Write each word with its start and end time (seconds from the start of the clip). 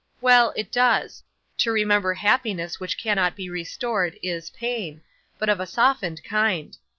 'Well; 0.19 0.51
it 0.55 0.71
does. 0.71 1.21
To 1.59 1.71
remember 1.71 2.15
happiness 2.15 2.79
which 2.79 2.97
cannot 2.97 3.35
be 3.35 3.51
restored, 3.51 4.17
is 4.23 4.49
pain, 4.49 5.01
but 5.37 5.47
of 5.47 5.59
a 5.59 5.67
softened 5.67 6.23
kind. 6.23 6.75